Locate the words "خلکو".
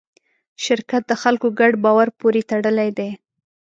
1.21-1.47